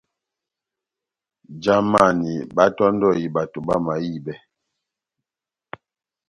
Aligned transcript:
Jamani 1.63 2.33
báhátɔ́ndɔhi 2.55 3.25
bato 3.35 3.59
bamahibɛ. 3.67 4.33